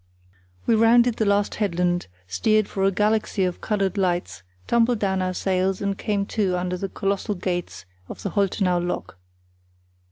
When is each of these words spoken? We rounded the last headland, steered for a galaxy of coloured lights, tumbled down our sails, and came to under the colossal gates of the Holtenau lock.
We 0.65 0.73
rounded 0.73 1.17
the 1.17 1.27
last 1.27 1.53
headland, 1.61 2.07
steered 2.25 2.67
for 2.67 2.83
a 2.83 2.91
galaxy 2.91 3.43
of 3.43 3.61
coloured 3.61 3.99
lights, 3.99 4.41
tumbled 4.65 4.97
down 4.97 5.21
our 5.21 5.35
sails, 5.35 5.79
and 5.79 5.95
came 5.95 6.25
to 6.25 6.57
under 6.57 6.75
the 6.75 6.89
colossal 6.89 7.35
gates 7.35 7.85
of 8.09 8.23
the 8.23 8.31
Holtenau 8.31 8.79
lock. 8.79 9.19